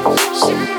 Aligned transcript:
She 0.00 0.69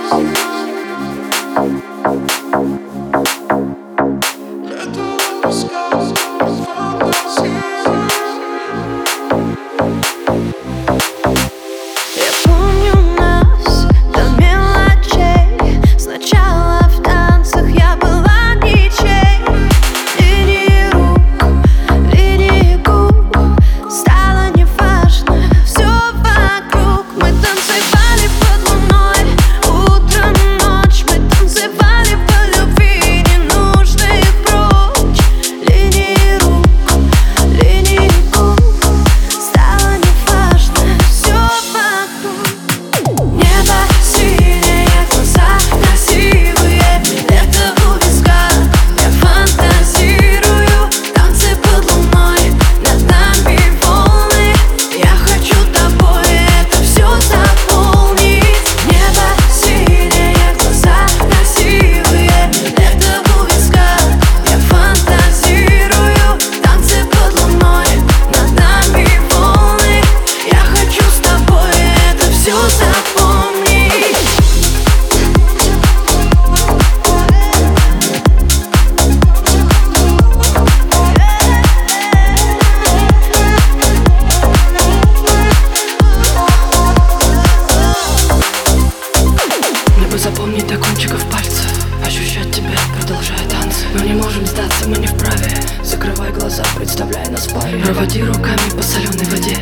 Мы 93.93 94.01
не 94.01 94.13
можем 94.13 94.45
сдаться, 94.45 94.87
мы 94.87 94.97
не 94.97 95.07
вправе. 95.07 95.51
Закрывай 95.83 96.31
глаза, 96.31 96.63
представляй 96.77 97.27
нас 97.29 97.47
паре. 97.47 97.79
Проводи 97.83 98.23
руками 98.23 98.69
по 98.75 98.83
соленой 98.83 99.25
воде. 99.25 99.57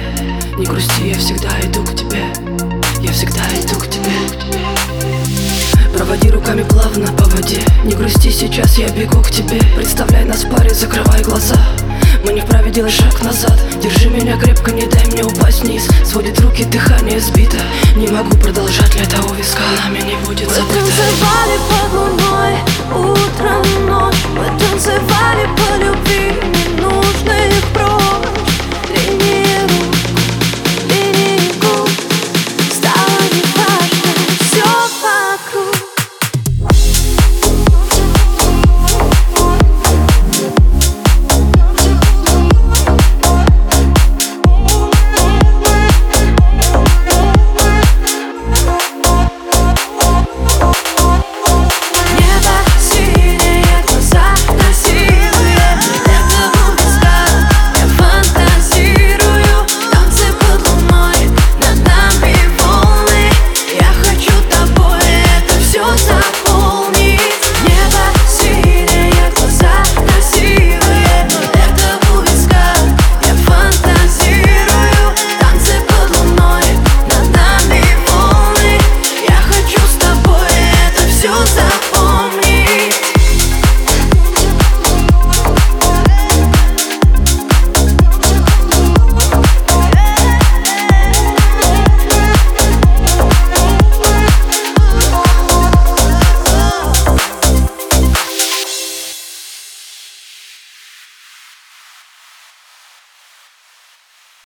Не 0.57 0.65
грусти, 0.65 1.07
я 1.07 1.17
всегда 1.17 1.49
иду 1.63 1.78
Руками 6.59 6.63
плавно 6.63 7.07
по 7.13 7.23
воде 7.29 7.61
Не 7.85 7.95
грусти, 7.95 8.31
сейчас 8.31 8.77
я 8.77 8.89
бегу 8.89 9.21
к 9.21 9.31
тебе. 9.31 9.61
Представляй 9.75 10.25
нас 10.25 10.43
паре, 10.43 10.73
закрывай 10.73 11.21
глаза. 11.21 11.55
Мы 12.25 12.33
не 12.33 12.41
вправе 12.41 12.69
делать 12.71 12.93
шаг 12.93 13.21
назад. 13.21 13.57
Держи 13.81 14.09
меня 14.09 14.37
крепко, 14.37 14.71
не 14.71 14.85
дай 14.85 15.05
мне 15.07 15.23
упасть 15.23 15.63
вниз. 15.63 15.87
Сводит 16.05 16.39
руки, 16.41 16.65
дыхание 16.65 17.19
сбито. 17.19 17.57
Не 17.95 18.07
могу 18.07 18.35
продолжать 18.37 18.93
лето 18.95 19.17
у 19.29 19.33
виска. 19.33 19.61
Нами 19.83 19.99
не 19.99 20.15
будет 20.25 20.49
забыто. 20.49 20.73
Мы 20.73 20.81
танцевали 20.81 21.59
под 21.69 21.98